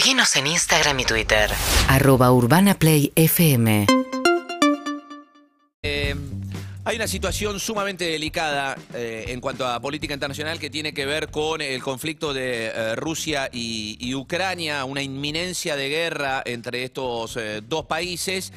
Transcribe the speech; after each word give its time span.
Seguinos 0.00 0.34
en 0.36 0.46
Instagram 0.46 0.98
y 1.00 1.04
Twitter. 1.04 1.50
arroba 1.86 2.32
urbanaplayfm 2.32 3.84
Eh, 5.82 6.14
hay 6.84 6.96
una 6.96 7.06
situación 7.06 7.60
sumamente 7.60 8.06
delicada 8.06 8.78
eh, 8.94 9.26
en 9.28 9.42
cuanto 9.42 9.66
a 9.66 9.78
política 9.78 10.14
internacional 10.14 10.58
que 10.58 10.70
tiene 10.70 10.94
que 10.94 11.04
ver 11.04 11.30
con 11.30 11.60
el 11.60 11.82
conflicto 11.82 12.32
de 12.32 12.68
eh, 12.68 12.96
Rusia 12.96 13.50
y, 13.52 13.98
y 14.00 14.14
Ucrania, 14.14 14.86
una 14.86 15.02
inminencia 15.02 15.76
de 15.76 15.90
guerra 15.90 16.42
entre 16.46 16.84
estos 16.84 17.36
eh, 17.36 17.60
dos 17.62 17.84
países. 17.84 18.54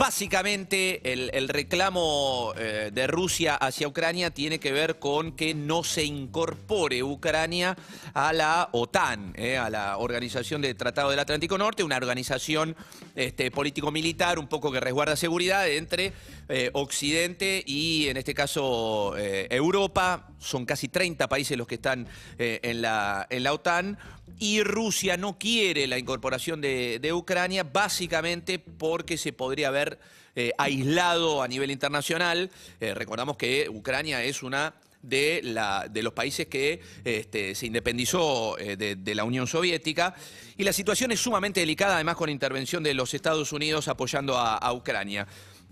Básicamente 0.00 1.12
el, 1.12 1.48
reclamo 1.48 2.54
eh, 2.56 2.90
de 2.90 3.06
Rusia 3.06 3.56
hacia 3.56 3.86
Ucrania 3.86 4.30
tiene 4.30 4.58
que 4.58 4.72
ver 4.72 4.98
con 4.98 5.32
que 5.32 5.54
no 5.54 5.84
se 5.84 6.04
incorpore 6.04 7.02
Ucrania 7.02 7.76
a 8.14 8.32
la 8.32 8.70
OTAN, 8.72 9.34
eh, 9.36 9.58
a 9.58 9.68
la 9.68 9.98
Organización 9.98 10.62
de 10.62 10.74
Tratado 10.74 11.10
del 11.10 11.18
Atlántico 11.18 11.58
Norte, 11.58 11.84
una 11.84 11.96
organización 11.96 12.76
este, 13.14 13.50
político-militar 13.50 14.38
un 14.38 14.48
poco 14.48 14.72
que 14.72 14.80
resguarda 14.80 15.16
seguridad 15.16 15.68
entre 15.68 16.14
eh, 16.48 16.70
Occidente 16.72 17.62
y 17.66 18.08
en 18.08 18.16
este 18.16 18.32
caso 18.32 19.14
Europa. 19.18 20.28
Son 20.38 20.64
casi 20.64 20.88
30 20.88 21.28
países 21.28 21.58
los 21.58 21.66
que 21.66 21.74
están 21.74 22.08
en, 22.38 22.80
la, 22.80 23.28
OTAN. 23.52 23.98
Y 24.38 24.62
Rusia 24.62 25.18
no 25.18 25.38
quiere 25.38 25.86
la 25.86 25.98
incorporación 25.98 26.62
de 26.62 27.12
Ucrania 27.12 27.64
básicamente 27.64 28.58
porque 28.58 29.18
se 29.18 29.34
podría 29.34 29.59
haber 29.66 29.98
eh, 30.36 30.52
aislado 30.58 31.42
a 31.42 31.48
nivel 31.48 31.72
internacional. 31.72 32.50
Eh, 32.80 32.94
recordamos 32.94 33.36
que 33.36 33.68
Ucrania 33.68 34.22
es 34.22 34.44
una 34.44 34.74
de, 35.02 35.40
la, 35.42 35.88
de 35.90 36.04
los 36.04 36.12
países 36.12 36.46
que 36.46 36.80
este, 37.04 37.56
se 37.56 37.66
independizó 37.66 38.56
eh, 38.58 38.76
de, 38.76 39.14
la 39.14 39.24
Unión 39.24 39.48
Soviética. 39.48 40.14
Y 40.56 40.62
la 40.62 40.72
situación 40.72 41.10
es 41.10 41.18
sumamente 41.18 41.60
delicada, 41.60 41.96
además 41.96 42.14
con 42.14 42.30
intervención 42.30 42.82
de 42.84 42.94
los 42.94 43.12
Estados 43.12 43.52
Unidos 43.52 43.88
apoyando 43.88 44.38
a, 44.38 44.72
Ucrania. 44.72 45.26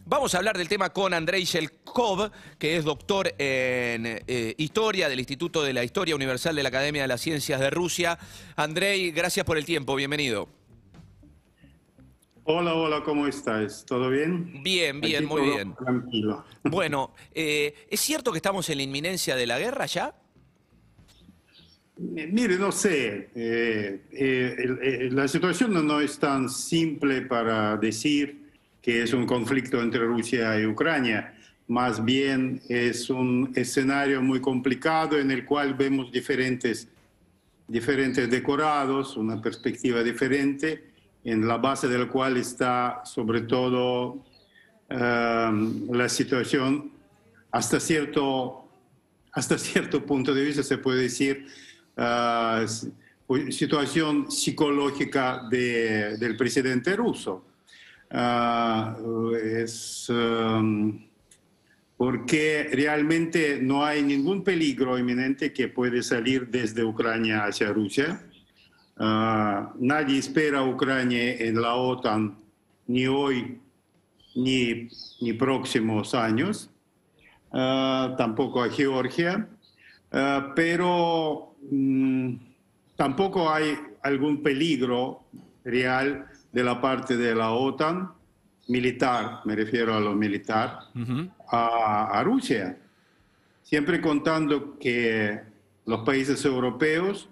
Vamos 0.04 0.34
a 0.34 0.38
hablar 0.38 0.58
del 0.58 0.68
tema 0.68 0.90
con 0.90 1.14
Andrei 1.14 1.44
Shelkov, 1.44 2.30
que 2.58 2.78
es 2.78 2.84
doctor 2.84 3.34
en 3.38 4.22
Historia 4.56 5.08
del 5.08 5.20
Instituto 5.20 5.62
de 5.62 5.74
la 5.74 5.84
Historia 5.84 6.16
Universal 6.16 6.56
de 6.56 6.62
la 6.62 6.70
Academia 6.70 7.02
de 7.02 7.08
las 7.08 7.20
Ciencias 7.20 7.60
de 7.60 7.70
Rusia. 7.70 8.18
Andrei, 8.56 9.12
gracias 9.12 9.44
por 9.44 9.58
el 9.58 9.66
tiempo, 9.66 9.94
bienvenido. 9.94 10.48
Hola, 12.50 12.72
hola, 12.72 13.02
¿cómo 13.04 13.26
estás? 13.26 13.84
¿Todo 13.84 14.08
bien? 14.08 14.62
Bien, 14.62 14.98
bien, 15.02 15.16
Aquí 15.24 15.26
muy 15.26 15.42
todo 15.42 15.54
bien. 15.54 15.74
Tranquilo. 15.74 16.44
Bueno, 16.62 17.12
eh, 17.34 17.74
¿es 17.90 18.00
cierto 18.00 18.32
que 18.32 18.38
estamos 18.38 18.66
en 18.70 18.78
la 18.78 18.84
inminencia 18.84 19.36
de 19.36 19.46
la 19.46 19.58
guerra 19.58 19.84
ya? 19.84 20.14
Eh, 22.16 22.26
Mire, 22.32 22.56
no 22.56 22.72
sé, 22.72 23.28
eh, 23.34 24.00
eh, 24.10 24.56
eh, 24.82 25.08
la 25.12 25.28
situación 25.28 25.74
no- 25.74 25.82
no 25.82 26.00
es 26.00 26.18
tan 26.18 26.48
simple 26.48 27.20
para 27.20 27.76
decir 27.76 28.50
que 28.80 29.02
es 29.02 29.12
un 29.12 29.26
conflicto 29.26 29.82
entre 29.82 30.00
Rusia 30.06 30.58
y 30.58 30.64
Ucrania. 30.64 31.34
Más 31.66 32.02
bien 32.02 32.62
es 32.70 33.10
un 33.10 33.52
escenario 33.56 34.22
muy 34.22 34.40
complicado 34.40 35.18
en 35.18 35.30
el 35.30 35.44
cual 35.44 35.74
vemos 35.74 36.10
diferentes, 36.10 36.88
diferentes 37.66 38.30
decorados, 38.30 39.18
una 39.18 39.38
perspectiva 39.42 40.02
diferente, 40.02 40.96
en 41.30 41.46
la 41.46 41.56
base 41.58 41.88
del 41.88 42.08
cual 42.08 42.36
está 42.36 43.02
sobre 43.04 43.42
todo 43.42 44.24
eh, 44.88 45.50
la 45.90 46.08
situación 46.08 46.90
hasta 47.50 47.78
cierto 47.80 48.64
hasta 49.32 49.56
cierto 49.58 50.04
punto 50.04 50.34
de 50.34 50.42
vista 50.44 50.62
se 50.62 50.78
puede 50.78 51.02
decir 51.02 51.46
pues, 53.26 53.56
situación 53.56 54.30
psicológica 54.30 55.42
de- 55.50 56.16
del 56.16 56.36
presidente 56.36 56.96
ruso. 56.96 57.44
Ah, 58.10 58.96
es 59.42 60.08
um, 60.08 60.98
porque 61.96 62.70
realmente 62.72 63.58
no 63.60 63.84
hay 63.84 64.02
ningún 64.02 64.42
peligro 64.42 64.98
inminente 64.98 65.52
que 65.52 65.68
puede 65.68 66.02
salir 66.02 66.48
desde 66.48 66.82
Ucrania 66.84 67.44
hacia 67.44 67.70
Rusia. 67.72 68.22
Ah, 68.98 69.72
nadie 69.78 70.18
espera 70.18 70.58
a 70.60 70.64
Ucrania 70.64 71.34
en 71.36 71.60
la 71.60 71.74
OTAN 71.74 72.36
ni 72.86 73.06
hoy 73.06 73.60
ni, 74.34 74.88
ni 75.20 75.32
próximos 75.34 76.14
años. 76.14 76.70
Ah, 77.52 78.14
tampoco 78.18 78.62
a 78.62 78.68
Georgia, 78.68 79.48
Ah, 80.10 80.52
pero 80.54 81.54
mm, 81.70 82.34
tampoco 82.96 83.50
hay 83.50 83.76
algún 84.02 84.42
peligro 84.42 85.24
real 85.64 86.26
de 86.52 86.64
la 86.64 86.80
parte 86.80 87.16
de 87.16 87.34
la 87.34 87.52
OTAN, 87.52 88.10
militar, 88.68 89.40
me 89.44 89.54
refiero 89.54 89.94
a 89.94 90.00
lo 90.00 90.14
militar, 90.14 90.80
a, 91.50 92.18
a 92.18 92.22
Rusia, 92.22 92.78
siempre 93.62 94.00
contando 94.00 94.78
que 94.78 95.40
los 95.84 96.00
países 96.00 96.42
europeos, 96.44 97.28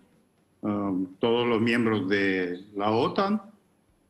um, 0.67 1.07
todos 1.21 1.47
los 1.47 1.61
miembros 1.61 2.09
de 2.09 2.61
la 2.77 2.91
OTAN, 2.91 3.41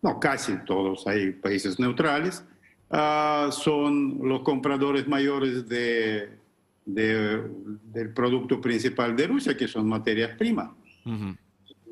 no 0.03 0.19
casi 0.21 0.55
todos, 0.65 1.07
hay 1.07 1.33
países 1.33 1.79
neutrales, 1.79 2.45
ah, 2.91 3.49
son 3.51 4.19
los 4.23 4.41
compradores 4.43 5.07
mayores 5.09 5.69
de, 5.69 6.31
de- 6.85 7.43
del 7.93 8.09
producto 8.13 8.61
principal 8.61 9.15
de 9.17 9.27
Rusia, 9.27 9.57
que 9.57 9.69
son 9.69 9.89
materias 9.89 10.31
primas. 10.39 10.71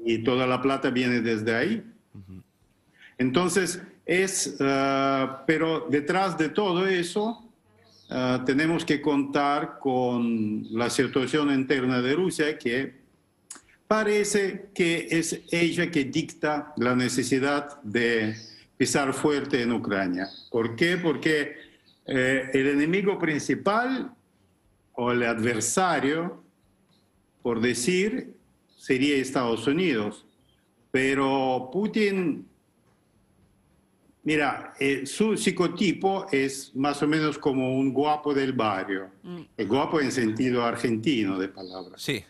Y 0.05 0.19
toda 0.23 0.47
la 0.47 0.61
plata 0.61 0.91
viene 0.91 1.21
desde 1.21 1.55
ahí. 1.55 1.83
Entonces, 3.19 3.81
es, 4.07 4.57
ah, 4.61 5.45
pero 5.47 5.87
detrás 5.91 6.37
de 6.37 6.49
todo 6.49 6.87
eso, 6.87 7.43
ah, 8.11 8.43
tenemos 8.45 8.85
que 8.85 9.01
contar 9.01 9.79
con 9.81 10.67
la 10.71 10.91
situación 10.91 11.51
interna 11.53 12.01
de 12.03 12.15
Rusia 12.15 12.59
que 12.59 13.04
parece 13.87 14.71
que 14.75 15.09
es 15.11 15.41
ella 15.51 15.91
que 15.91 16.05
dicta 16.05 16.73
la 16.77 16.95
necesidad 16.95 17.81
de 17.83 18.35
pisar 18.77 19.13
fuerte 19.13 19.63
en 19.63 19.73
Ucrania. 19.73 20.29
¿Por 20.51 20.75
qué? 20.77 20.97
Porque 20.97 21.55
eh, 22.07 22.51
el 22.53 22.69
enemigo 22.69 23.19
principal 23.19 24.13
o 24.95 25.13
el 25.13 25.23
adversario, 25.23 26.43
por 27.43 27.61
decir, 27.61 28.35
sería 28.77 29.17
Estados 29.17 29.67
Unidos. 29.67 30.27
Pero 30.91 31.71
Putin, 31.73 32.47
mira, 34.23 34.75
eh, 34.79 35.07
su 35.07 35.37
psicotipo 35.37 36.27
es 36.31 36.75
más 36.75 37.03
o 37.03 37.09
menos 37.09 37.39
como 37.39 37.77
un 37.77 37.93
guapo 37.93 38.33
del 38.35 38.53
barrio. 38.53 39.11
El 39.57 39.67
guapo 39.67 40.01
en 40.01 40.13
sentido 40.13 40.65
argentino 40.65 41.39
de 41.39 41.49
palabras 41.49 42.03
Sí. 42.03 42.25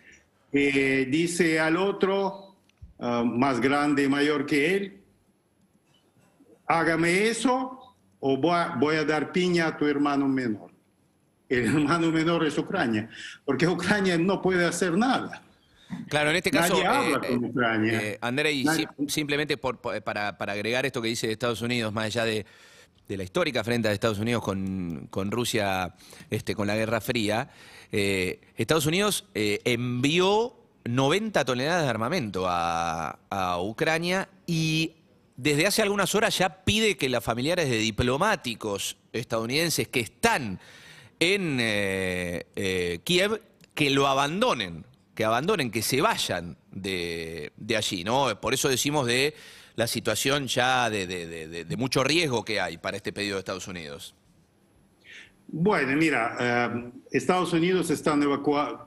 Eh, 0.54 1.06
dice 1.10 1.58
al 1.58 1.76
otro, 1.76 2.56
ah, 3.00 3.24
más 3.24 3.60
grande 3.60 4.04
y 4.04 4.08
mayor 4.08 4.46
que 4.46 4.74
él, 4.76 5.00
hágame 6.66 7.28
eso 7.28 7.96
o 8.20 8.36
voy 8.36 8.52
a, 8.54 8.76
voy 8.78 8.96
a 8.96 9.04
dar 9.04 9.32
piña 9.32 9.66
a 9.68 9.76
tu 9.76 9.86
hermano 9.86 10.26
menor. 10.28 10.70
El 11.48 11.64
hermano 11.74 12.10
menor 12.10 12.46
es 12.46 12.56
Ucrania, 12.56 13.08
porque 13.44 13.66
Ucrania 13.66 14.16
no 14.16 14.40
puede 14.40 14.64
hacer 14.64 14.96
nada. 14.96 15.42
Claro, 16.08 16.30
en 16.30 16.36
este 16.36 16.50
Nadie 16.50 16.82
caso, 16.82 16.88
habla 16.88 17.20
con 17.20 17.44
Ucrania. 17.44 18.02
eh, 18.02 18.18
Andrei, 18.20 18.64
Nadie- 18.64 18.88
sim- 18.96 19.08
simplemente 19.08 19.56
por- 19.56 19.80
por- 19.80 20.00
para, 20.02 20.36
para 20.38 20.52
agregar 20.54 20.86
esto 20.86 21.02
que 21.02 21.08
dice 21.08 21.26
de 21.26 21.34
Estados 21.34 21.60
Unidos, 21.62 21.92
más 21.92 22.06
allá 22.06 22.24
de, 22.24 22.46
de 23.08 23.16
la 23.16 23.24
histórica 23.24 23.62
frente 23.62 23.88
de 23.88 23.94
Estados 23.94 24.18
Unidos 24.18 24.42
con, 24.42 25.08
con 25.10 25.30
Rusia, 25.30 25.94
este, 26.30 26.54
con 26.54 26.66
la 26.66 26.76
Guerra 26.76 27.00
Fría, 27.00 27.50
eh, 27.92 28.40
Estados 28.56 28.86
Unidos 28.86 29.26
eh, 29.34 29.60
envió 29.64 30.56
90 30.84 31.44
toneladas 31.44 31.84
de 31.84 31.90
armamento 31.90 32.46
a, 32.48 33.18
Ucrania 33.60 34.28
y 34.46 34.92
desde 35.36 35.66
hace 35.66 35.82
algunas 35.82 36.14
horas 36.14 36.36
ya 36.36 36.64
pide 36.64 36.96
que 36.96 37.08
las 37.08 37.22
familiares 37.22 37.68
de 37.68 37.78
diplomáticos 37.78 38.96
estadounidenses 39.12 39.88
que 39.88 40.00
están 40.00 40.60
en 41.20 41.58
eh, 41.60 43.00
Kiev 43.04 43.40
que 43.74 43.90
lo 43.90 44.06
abandonen, 44.06 44.84
que 45.14 45.24
abandonen, 45.24 45.70
que 45.70 45.82
se 45.82 46.00
vayan 46.00 46.56
de, 46.70 47.52
de 47.56 47.76
allí, 47.76 48.04
¿no? 48.04 48.40
Por 48.40 48.54
eso 48.54 48.68
decimos 48.68 49.06
de 49.06 49.34
la 49.76 49.86
situación 49.86 50.46
ya 50.46 50.88
de, 50.90 51.06
de- 51.06 51.26
de- 51.26 51.64
de- 51.64 51.76
mucho 51.76 52.04
riesgo 52.04 52.44
que 52.44 52.60
hay 52.60 52.78
para 52.78 52.96
este 52.96 53.12
pedido 53.12 53.34
de 53.34 53.40
Estados 53.40 53.66
Unidos. 53.68 54.14
Bueno, 55.48 55.96
mira, 55.96 56.36
eh, 56.40 56.90
Estados 57.10 57.52
Unidos 57.52 57.90
están 57.90 58.22
evacua- 58.22 58.86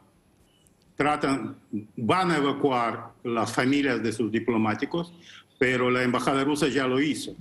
tratan, 0.96 1.58
van 1.98 2.32
a 2.32 2.38
evacuar 2.38 3.12
las 3.24 3.54
familias 3.54 4.02
de 4.02 4.12
sus 4.12 4.32
diplomáticos, 4.32 5.14
pero 5.60 5.92
la 5.92 6.04
embajada 6.04 6.44
rusa 6.44 6.68
ya 6.68 6.88
lo 6.88 7.00
hizo 7.02 7.36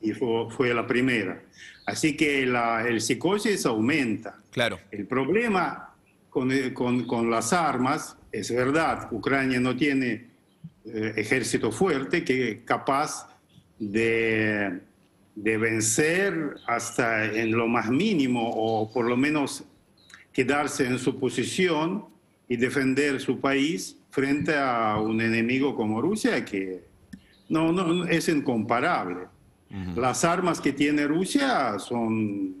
y 0.00 0.12
fue, 0.12 0.50
fue 0.50 0.74
la 0.74 0.86
primera. 0.86 1.42
Así 1.86 2.16
que 2.16 2.44
la, 2.46 2.86
el 2.86 3.00
psicosis 3.00 3.64
aumenta. 3.66 4.36
Claro. 4.50 4.78
El 4.90 5.06
problema 5.06 5.94
con, 6.30 6.50
con- 6.70 7.04
con 7.06 7.30
las 7.30 7.52
armas 7.52 8.16
es 8.30 8.54
verdad, 8.54 9.08
Ucrania 9.10 9.58
no 9.58 9.74
tiene 9.76 10.28
eh, 10.84 11.14
ejército 11.16 11.70
fuerte 11.70 12.24
que 12.24 12.64
capaz 12.64 13.28
de, 13.78 14.80
de 15.34 15.58
vencer 15.58 16.56
hasta 16.66 17.24
en 17.24 17.52
lo 17.52 17.68
más 17.68 17.90
mínimo 17.90 18.50
o 18.50 18.92
por 18.92 19.08
lo 19.08 19.16
menos 19.16 19.64
quedarse 20.32 20.86
en 20.86 20.98
su 20.98 21.18
posición 21.18 22.06
y 22.48 22.56
defender 22.56 23.20
su 23.20 23.40
país 23.40 23.96
frente 24.10 24.54
a 24.56 24.98
un 24.98 25.20
enemigo 25.20 25.74
como 25.74 26.02
Rusia 26.02 26.44
que 26.44 26.84
no, 27.48 27.72
no 27.72 28.06
es 28.06 28.28
incomparable. 28.28 29.26
Las 29.96 30.24
armas 30.24 30.60
que 30.60 30.72
tiene 30.72 31.06
Rusia 31.06 31.78
son 31.78 32.54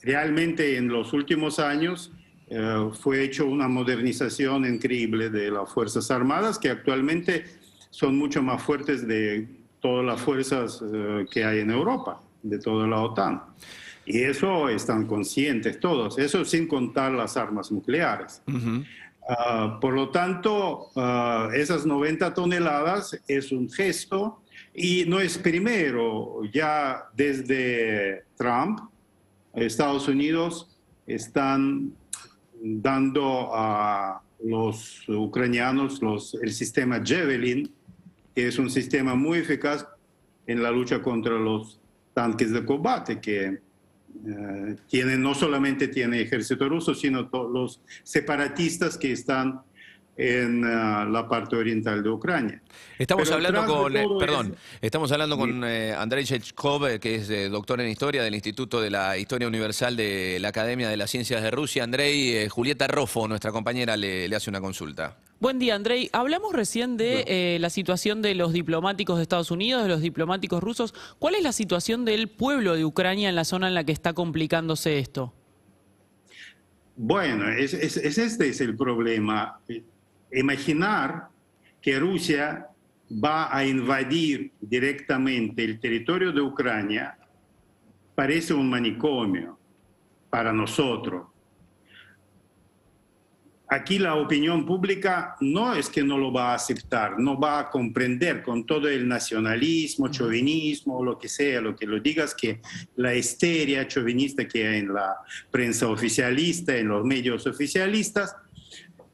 realmente 0.00 0.76
en 0.76 0.88
los 0.88 1.12
últimos 1.12 1.60
años 1.60 2.12
eh, 2.54 2.90
fue 2.92 3.24
hecho 3.24 3.46
una 3.46 3.66
modernización 3.66 4.66
increíble 4.66 5.30
de 5.30 5.50
las 5.50 5.72
Fuerzas 5.72 6.10
Armadas 6.10 6.58
que 6.58 6.68
actualmente 6.68 7.46
son 7.88 8.18
mucho 8.18 8.42
más 8.42 8.62
fuertes 8.62 9.08
de 9.08 9.48
todas 9.80 10.04
las 10.04 10.20
fuerzas 10.20 10.82
eh, 10.82 11.24
que 11.30 11.46
hay 11.46 11.60
en 11.60 11.70
Europa, 11.70 12.20
de 12.42 12.58
toda 12.58 12.86
la 12.86 13.00
OTAN. 13.00 13.42
Y 14.04 14.20
eso 14.20 14.68
están 14.68 15.06
conscientes 15.06 15.80
todos, 15.80 16.18
eso 16.18 16.44
sin 16.44 16.68
contar 16.68 17.12
las 17.12 17.38
armas 17.38 17.72
nucleares. 17.72 18.42
Ah, 19.26 19.78
por 19.80 19.94
lo 19.94 20.10
tanto, 20.10 20.90
ah, 20.96 21.48
esas 21.54 21.86
90 21.86 22.34
toneladas 22.34 23.18
es 23.28 23.50
un 23.50 23.70
gesto 23.70 24.42
y 24.74 25.04
no 25.06 25.20
es 25.20 25.38
primero, 25.38 26.42
ya 26.52 27.04
desde 27.16 28.24
Trump, 28.36 28.80
Estados 29.54 30.06
Unidos 30.06 30.68
están 31.06 31.94
dando 32.62 33.50
a 33.52 34.22
los 34.44 35.08
ucranianos 35.08 36.00
los, 36.00 36.34
el 36.34 36.52
sistema 36.52 37.02
Javelin, 37.04 37.70
que 38.34 38.48
es 38.48 38.58
un 38.58 38.70
sistema 38.70 39.14
muy 39.14 39.38
eficaz 39.38 39.86
en 40.46 40.62
la 40.62 40.70
lucha 40.70 41.02
contra 41.02 41.34
los 41.38 41.80
tanques 42.14 42.52
de 42.52 42.64
combate, 42.64 43.20
que 43.20 43.60
eh, 44.26 44.76
tiene, 44.88 45.16
no 45.16 45.34
solamente 45.34 45.88
tiene 45.88 46.20
ejército 46.20 46.68
ruso, 46.68 46.94
sino 46.94 47.28
los 47.52 47.80
separatistas 48.02 48.96
que 48.96 49.12
están 49.12 49.60
en 50.16 50.62
uh, 50.62 51.10
la 51.10 51.26
parte 51.28 51.56
oriental 51.56 52.02
de 52.02 52.10
Ucrania. 52.10 52.60
Estamos 52.98 53.24
Pero 53.24 53.36
hablando 53.36 53.64
con, 53.66 53.96
eh, 53.96 54.06
perdón, 54.20 54.46
eso- 54.48 54.56
estamos 54.82 55.10
hablando 55.10 55.38
con 55.38 55.64
eh, 55.64 55.94
Andrei 55.94 56.24
Chechkov, 56.24 56.86
eh, 56.86 57.00
que 57.00 57.14
es 57.16 57.30
eh, 57.30 57.48
doctor 57.48 57.80
en 57.80 57.88
historia 57.88 58.22
del 58.22 58.34
Instituto 58.34 58.80
de 58.80 58.90
la 58.90 59.16
Historia 59.16 59.48
Universal 59.48 59.96
de 59.96 60.38
la 60.40 60.48
Academia 60.48 60.88
de 60.90 60.96
las 60.98 61.10
Ciencias 61.10 61.42
de 61.42 61.50
Rusia. 61.50 61.82
Andrei, 61.84 62.36
eh, 62.36 62.48
Julieta 62.50 62.86
Rofo, 62.88 63.26
nuestra 63.26 63.52
compañera, 63.52 63.96
le, 63.96 64.28
le 64.28 64.36
hace 64.36 64.50
una 64.50 64.60
consulta. 64.60 65.16
Buen 65.40 65.58
día, 65.58 65.74
Andrei. 65.74 66.08
Hablamos 66.12 66.52
recién 66.52 66.96
de 66.96 67.24
eh, 67.26 67.58
la 67.58 67.70
situación 67.70 68.22
de 68.22 68.34
los 68.36 68.52
diplomáticos 68.52 69.16
de 69.16 69.22
Estados 69.22 69.50
Unidos, 69.50 69.82
de 69.82 69.88
los 69.88 70.00
diplomáticos 70.02 70.62
rusos. 70.62 70.94
¿Cuál 71.18 71.34
es 71.36 71.42
la 71.42 71.52
situación 71.52 72.04
del 72.04 72.28
pueblo 72.28 72.76
de 72.76 72.84
Ucrania 72.84 73.28
en 73.30 73.34
la 73.34 73.44
zona 73.44 73.66
en 73.66 73.74
la 73.74 73.82
que 73.84 73.92
está 73.92 74.12
complicándose 74.12 74.98
esto? 74.98 75.32
Bueno, 76.94 77.48
es, 77.48 77.72
es- 77.74 77.96
es- 77.96 78.18
este 78.18 78.48
es 78.50 78.60
el 78.60 78.76
problema. 78.76 79.58
Imaginar 80.32 81.28
que 81.80 81.98
Rusia 81.98 82.66
va 83.12 83.54
a 83.54 83.64
invadir 83.66 84.52
directamente 84.60 85.64
el 85.64 85.78
territorio 85.78 86.32
de 86.32 86.40
Ucrania 86.40 87.18
parece 88.14 88.54
un 88.54 88.70
manicomio 88.70 89.58
para 90.30 90.52
nosotros. 90.52 91.26
Aquí 93.68 93.98
la 93.98 94.16
opinión 94.16 94.66
pública 94.66 95.34
no 95.40 95.74
es 95.74 95.88
que 95.88 96.04
no 96.04 96.18
lo 96.18 96.30
va 96.30 96.52
a 96.52 96.56
aceptar, 96.56 97.18
no 97.18 97.40
va 97.40 97.58
a 97.58 97.70
comprender 97.70 98.42
con 98.42 98.66
todo 98.66 98.86
el 98.86 99.08
nacionalismo, 99.08 100.08
chauvinismo, 100.08 101.02
lo 101.02 101.18
que 101.18 101.26
sea, 101.26 101.58
lo 101.62 101.74
que 101.74 101.86
lo 101.86 101.98
digas, 101.98 102.34
que 102.34 102.60
la 102.96 103.14
histeria 103.14 103.88
chauvinista 103.88 104.46
que 104.46 104.68
hay 104.68 104.80
en 104.80 104.92
la 104.92 105.16
prensa 105.50 105.88
oficialista, 105.88 106.76
en 106.76 106.88
los 106.88 107.02
medios 107.02 107.46
oficialistas, 107.46 108.36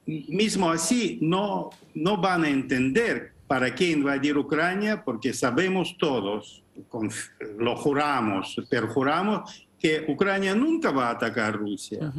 mismo 0.09 0.71
así 0.71 1.19
no, 1.21 1.71
no 1.95 2.17
van 2.17 2.45
a 2.45 2.49
entender 2.49 3.33
para 3.47 3.75
qué 3.75 3.91
invadir 3.91 4.37
Ucrania, 4.39 5.03
porque 5.05 5.33
sabemos 5.35 5.97
todos, 5.99 6.63
lo 7.59 7.77
juramos, 7.77 8.57
perjuramos, 8.71 9.69
que 9.79 10.05
Ucrania 10.09 10.55
nunca 10.55 10.91
va 10.91 11.09
a 11.09 11.13
atacar 11.13 11.45
a 11.55 11.57
Rusia. 11.57 12.13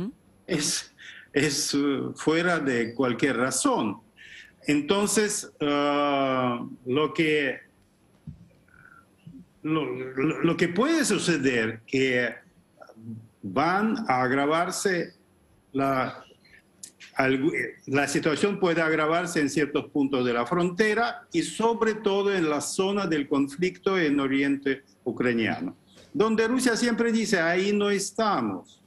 Es, 0.45 0.93
es 1.33 1.73
uh, 1.73 2.13
fuera 2.15 2.59
de 2.59 2.93
cualquier 2.93 3.37
razón. 3.37 3.97
Entonces, 4.67 5.51
uh, 5.61 6.67
lo 6.85 7.13
que 7.13 7.59
lo, 9.63 9.85
lo- 10.43 10.55
que 10.57 10.69
puede 10.69 11.03
suceder 11.05 11.81
que 11.85 12.33
van 13.41 13.97
a 14.07 14.21
agravarse 14.21 15.13
la, 15.73 16.23
la 17.87 18.07
situación 18.07 18.59
puede 18.59 18.81
agravarse 18.81 19.41
en 19.41 19.49
ciertos 19.49 19.87
puntos 19.87 20.23
de 20.23 20.31
la 20.31 20.45
frontera 20.45 21.27
y 21.33 21.41
sobre 21.41 21.95
todo 21.95 22.33
en 22.33 22.49
la 22.49 22.61
zona 22.61 23.07
del 23.07 23.27
conflicto 23.27 23.99
en 23.99 24.19
oriente 24.21 24.83
ucraniano, 25.03 25.75
donde 26.13 26.47
Rusia 26.47 26.77
siempre 26.77 27.11
dice, 27.11 27.41
ahí 27.41 27.73
no 27.73 27.89
estamos, 27.89 28.81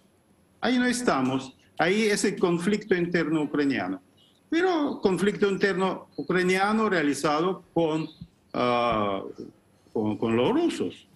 ahí 0.62 0.79
no 0.79 0.87
estamos, 0.87 1.55
ahí 1.76 2.05
es 2.05 2.25
el 2.25 2.38
conflicto 2.38 2.94
interno 2.94 3.43
ucraniano, 3.43 4.00
pero 4.49 4.99
conflicto 5.02 5.50
interno 5.50 6.08
ucraniano 6.17 6.88
realizado 6.88 7.64
con, 7.75 8.08
ah, 8.55 9.23
con, 9.93 10.17
con 10.17 10.37
los 10.37 10.52
rusos. 10.52 11.06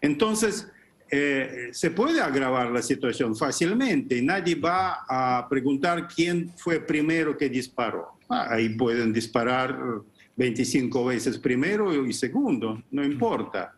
Entonces, 0.00 0.68
eh, 1.16 1.68
se 1.70 1.92
puede 1.92 2.20
agravar 2.20 2.72
la 2.72 2.82
situación 2.82 3.36
fácilmente. 3.36 4.20
Nadie 4.20 4.56
va 4.56 5.04
a 5.08 5.46
preguntar 5.48 6.08
quién 6.08 6.50
fue 6.56 6.80
primero 6.80 7.36
que 7.36 7.48
disparó. 7.48 8.18
Ah, 8.28 8.48
ahí 8.50 8.70
pueden 8.70 9.12
disparar 9.12 9.78
25 10.34 11.04
veces 11.04 11.38
primero 11.38 12.04
y 12.04 12.12
segundo, 12.12 12.82
no 12.90 13.04
importa. 13.04 13.72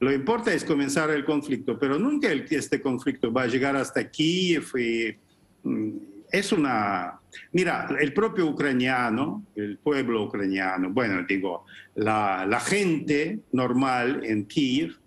Lo 0.00 0.12
importa 0.12 0.52
es 0.52 0.64
comenzar 0.64 1.08
el 1.08 1.24
conflicto, 1.24 1.78
pero 1.78 1.98
nunca 1.98 2.30
este 2.30 2.82
conflicto 2.82 3.32
va 3.32 3.44
a 3.44 3.46
llegar 3.46 3.74
hasta 3.74 4.10
Kiev. 4.10 4.66
y, 4.76 5.16
mm, 5.62 5.96
es 6.30 6.52
una... 6.52 7.20
Mira, 7.52 7.88
el 7.98 8.12
propio 8.12 8.48
ucraniano, 8.48 9.46
el 9.56 9.78
pueblo 9.78 10.24
ucraniano, 10.24 10.90
bueno, 10.90 11.24
digo, 11.26 11.64
la, 11.94 12.44
la 12.46 12.60
gente 12.60 13.40
normal 13.52 14.22
en 14.24 14.44
Kiev, 14.44 14.98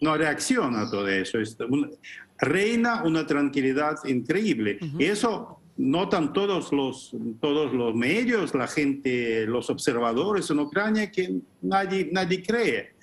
no 0.00 0.16
reacciona 0.16 0.82
a 0.82 0.90
todo 0.90 1.08
eso. 1.08 1.38
Es 1.40 1.56
un- 1.68 1.90
reina 2.38 3.02
una 3.04 3.26
tranquilidad 3.26 3.96
increíble. 4.06 4.78
Y 4.98 5.04
eso 5.04 5.60
notan 5.76 6.32
todos 6.32 6.72
los, 6.72 7.14
todos 7.40 7.72
los 7.72 7.94
medios, 7.94 8.54
la 8.54 8.66
gente, 8.66 9.46
los 9.46 9.68
observadores 9.70 10.48
en 10.50 10.58
Ucrania, 10.60 11.10
que 11.10 11.40
nadie, 11.62 12.08
nadie 12.12 12.42
cree. 12.42 12.94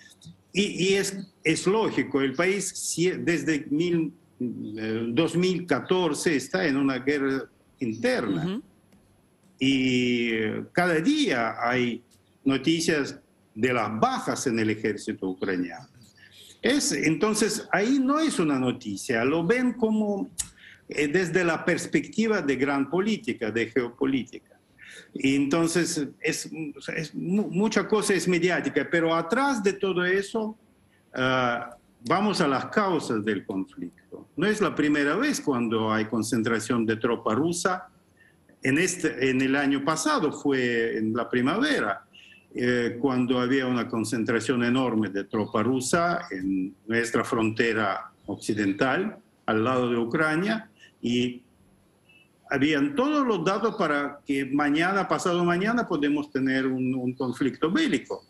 Y, 0.54 0.86
y 0.90 0.94
es, 0.96 1.18
es 1.44 1.68
lógico, 1.68 2.22
el 2.22 2.34
país 2.34 2.96
desde 3.24 3.68
mil- 3.70 4.12
eh, 4.40 5.06
2014 5.10 6.36
está 6.36 6.66
en 6.68 6.78
una 6.78 7.00
guerra 7.00 7.44
interna 7.80 8.44
y 9.60 10.30
cada 10.72 10.96
día 11.00 11.56
hay 11.62 12.02
noticias 12.44 13.20
de 13.56 13.74
las 13.74 14.00
bajas 14.00 14.46
en 14.48 14.60
el 14.60 14.70
ejército 14.70 15.28
ucraniano. 15.30 15.88
Es, 16.62 16.92
entonces, 16.92 17.68
ahí 17.72 18.00
no 18.00 18.20
es 18.20 18.40
una 18.40 18.60
noticia, 18.60 19.24
lo 19.24 19.46
ven 19.46 19.74
como 19.74 20.30
eh, 20.90 21.08
desde 21.08 21.44
la 21.44 21.64
perspectiva 21.64 22.42
de 22.42 22.56
gran 22.56 22.90
política, 22.90 23.52
de 23.52 23.68
geopolítica. 23.68 24.60
Y 25.14 25.36
entonces, 25.36 26.08
es, 26.20 26.50
es 26.96 27.14
mu- 27.14 27.50
mucha 27.50 27.88
cosa 27.88 28.14
es 28.14 28.28
mediática, 28.28 28.88
pero 28.90 29.14
atrás 29.16 29.62
de 29.64 29.74
todo 29.74 30.04
eso, 30.06 30.58
ah, 31.14 31.76
vamos 32.06 32.42
a 32.42 32.48
las 32.48 32.66
causas 32.68 33.24
del 33.24 33.46
conflicto. 33.46 34.28
No 34.36 34.48
es 34.48 34.60
la 34.60 34.74
primera 34.74 35.16
vez 35.16 35.40
cuando 35.42 35.92
hay 35.92 36.06
concentración 36.06 36.86
de 36.86 36.96
tropa 36.98 37.36
rusa. 37.36 37.88
En, 38.64 38.80
este, 38.80 39.30
en 39.30 39.42
el 39.42 39.56
año 39.56 39.84
pasado 39.86 40.32
fue 40.32 40.98
en 40.98 41.14
la 41.14 41.30
primavera, 41.30 42.06
eh, 42.60 42.98
cuando 43.00 43.40
había 43.40 43.68
una 43.68 43.88
concentración 43.88 44.64
enorme 44.64 45.10
de 45.10 45.24
tropa 45.26 45.62
rusa 45.62 46.22
en 46.32 46.74
nuestra 46.88 47.24
frontera 47.24 48.12
occidental, 48.26 49.18
al 49.46 49.64
lado 49.64 49.90
de 49.92 49.98
Ucrania, 49.98 50.68
y 51.02 51.44
habían 52.50 52.96
todos 52.96 53.26
los 53.28 53.46
datos 53.46 53.76
para 53.76 54.20
que 54.26 54.46
mañana, 54.46 55.08
pasado 55.08 55.46
mañana, 55.46 55.88
podemos 55.88 56.32
tener 56.32 56.66
un, 56.66 57.14
conflicto 57.14 57.72
bélico. 57.72 58.24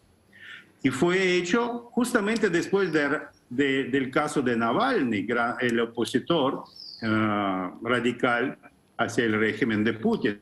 Y 0.83 0.89
fue 0.89 1.37
hecho 1.37 1.89
justamente 1.91 2.49
después 2.49 2.91
de- 2.91 3.19
de- 3.49 3.85
del 3.85 4.11
caso 4.11 4.41
de 4.41 4.57
Navalny, 4.57 5.25
el 5.61 5.79
opositor 5.79 6.63
eh, 7.01 7.69
radical 7.83 8.57
hacia 8.97 9.23
el 9.25 9.39
régimen 9.39 9.83
de 9.83 9.93
Putin. 9.93 10.39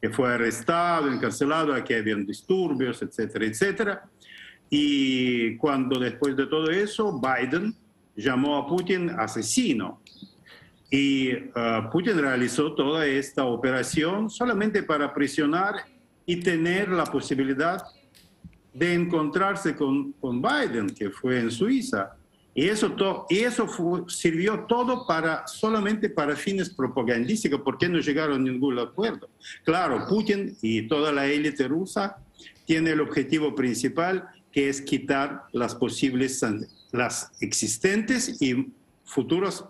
Que 0.00 0.10
fue 0.10 0.32
arrestado, 0.32 1.10
encarcelado, 1.10 1.74
aquí 1.74 1.94
habían 1.94 2.24
disturbios, 2.24 3.02
etcétera, 3.02 3.46
etcétera. 3.46 4.04
Y 4.70 5.56
cuando 5.56 5.98
después 5.98 6.36
de 6.36 6.46
todo 6.46 6.70
eso, 6.70 7.20
Biden 7.20 7.74
llamó 8.14 8.56
a 8.56 8.66
Putin 8.66 9.10
asesino. 9.10 10.00
Y 10.90 11.34
uh, 11.34 11.90
Putin 11.90 12.18
realizó 12.18 12.74
toda 12.74 13.06
esta 13.06 13.44
operación 13.44 14.30
solamente 14.30 14.82
para 14.82 15.12
presionar 15.12 15.74
y 16.24 16.36
tener 16.40 16.88
la 16.88 17.04
posibilidad 17.04 17.82
de 18.72 18.94
encontrarse 18.94 19.74
con, 19.74 20.12
con 20.12 20.40
Biden, 20.40 20.94
que 20.94 21.10
fue 21.10 21.40
en 21.40 21.50
Suiza. 21.50 22.17
Y 22.58 22.68
eso, 22.68 22.90
to, 22.90 23.24
y 23.30 23.38
eso 23.38 23.68
sirvió 24.08 24.64
todo 24.68 25.06
para, 25.06 25.46
solamente 25.46 26.10
para 26.10 26.34
fines 26.34 26.68
propagandísticos, 26.68 27.60
porque 27.60 27.88
no 27.88 28.00
llegaron 28.00 28.40
a 28.40 28.50
ningún 28.50 28.76
acuerdo. 28.80 29.30
Claro, 29.62 30.04
Putin 30.08 30.56
y 30.60 30.82
toda 30.88 31.12
la 31.12 31.28
élite 31.28 31.68
rusa 31.68 32.16
tiene 32.64 32.90
el 32.90 33.00
objetivo 33.00 33.54
principal, 33.54 34.26
que 34.50 34.68
es 34.68 34.80
quitar 34.80 35.44
las 35.52 35.76
posibles, 35.76 36.44
las 36.90 37.30
existentes 37.40 38.42
y 38.42 38.72
futuros, 39.04 39.64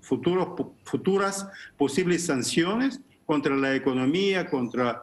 futuras 0.00 1.46
posibles 1.78 2.26
sanciones 2.26 3.00
contra 3.26 3.54
la 3.54 3.76
economía, 3.76 4.50
contra 4.50 5.02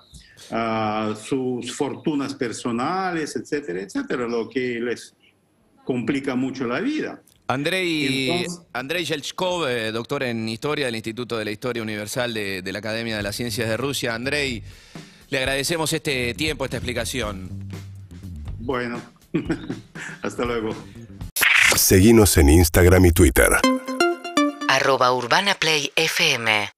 uh, 0.51 1.15
sus 1.15 1.71
fortunas 1.71 2.35
personales, 2.35 3.37
etcétera, 3.37 3.83
etcétera, 3.83 4.27
lo 4.27 4.49
que 4.49 4.81
les 4.81 5.15
complica 5.85 6.35
mucho 6.35 6.65
la 6.65 6.79
vida. 6.79 7.21
Andrei, 7.47 8.29
Entonces, 8.29 8.61
Andrei 8.71 9.03
Yelchkov, 9.03 9.67
eh, 9.67 9.91
doctor 9.91 10.23
en 10.23 10.47
Historia 10.47 10.85
del 10.85 10.95
Instituto 10.95 11.37
de 11.37 11.45
la 11.45 11.51
Historia 11.51 11.83
Universal 11.83 12.33
de, 12.33 12.61
de 12.61 12.71
la 12.71 12.79
Academia 12.79 13.17
de 13.17 13.23
las 13.23 13.35
Ciencias 13.35 13.67
de 13.67 13.75
Rusia. 13.75 14.15
Andrei, 14.15 14.63
le 15.29 15.37
agradecemos 15.37 15.91
este 15.91 16.33
tiempo, 16.33 16.63
esta 16.63 16.77
explicación. 16.77 17.49
Bueno, 18.59 19.01
hasta 20.21 20.45
luego. 20.45 20.73
Seguimos 21.75 22.37
en 22.37 22.49
Instagram 22.49 23.05
y 23.07 23.11
Twitter. 23.11 23.49
Arroba 24.69 25.13
Urbana 25.13 25.55
Play 25.55 25.91
FM 25.95 26.71